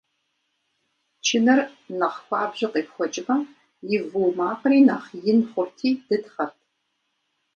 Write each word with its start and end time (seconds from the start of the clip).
Чыныр 1.25 1.59
нэхъ 1.99 2.19
хуабжьу 2.25 2.71
къепхуэкӀмэ, 2.73 3.35
и 3.95 3.97
вуу 4.09 4.29
макъри 4.37 4.79
нэхъ 4.87 5.09
ин 5.31 5.39
хъурти 5.49 5.89
дытхъэрт. 6.07 6.57